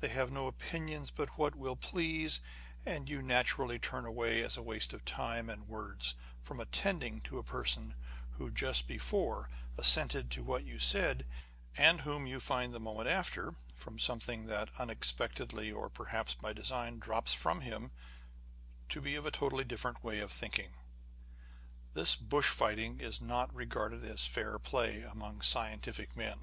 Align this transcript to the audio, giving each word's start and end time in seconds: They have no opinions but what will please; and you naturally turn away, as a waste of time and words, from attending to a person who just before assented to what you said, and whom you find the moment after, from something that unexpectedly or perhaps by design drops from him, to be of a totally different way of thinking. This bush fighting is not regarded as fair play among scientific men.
They 0.00 0.08
have 0.08 0.32
no 0.32 0.48
opinions 0.48 1.12
but 1.12 1.38
what 1.38 1.54
will 1.54 1.76
please; 1.76 2.40
and 2.84 3.08
you 3.08 3.22
naturally 3.22 3.78
turn 3.78 4.06
away, 4.06 4.42
as 4.42 4.56
a 4.56 4.60
waste 4.64 4.92
of 4.92 5.04
time 5.04 5.48
and 5.48 5.68
words, 5.68 6.16
from 6.42 6.58
attending 6.58 7.20
to 7.20 7.38
a 7.38 7.44
person 7.44 7.94
who 8.32 8.50
just 8.50 8.88
before 8.88 9.48
assented 9.76 10.32
to 10.32 10.42
what 10.42 10.64
you 10.64 10.80
said, 10.80 11.24
and 11.76 12.00
whom 12.00 12.26
you 12.26 12.40
find 12.40 12.74
the 12.74 12.80
moment 12.80 13.08
after, 13.08 13.54
from 13.76 14.00
something 14.00 14.46
that 14.46 14.68
unexpectedly 14.80 15.70
or 15.70 15.88
perhaps 15.88 16.34
by 16.34 16.52
design 16.52 16.98
drops 16.98 17.32
from 17.32 17.60
him, 17.60 17.92
to 18.88 19.00
be 19.00 19.14
of 19.14 19.26
a 19.26 19.30
totally 19.30 19.62
different 19.62 20.02
way 20.02 20.18
of 20.18 20.32
thinking. 20.32 20.70
This 21.94 22.16
bush 22.16 22.48
fighting 22.50 22.98
is 22.98 23.20
not 23.20 23.54
regarded 23.54 24.04
as 24.04 24.26
fair 24.26 24.58
play 24.58 25.02
among 25.02 25.40
scientific 25.42 26.16
men. 26.16 26.40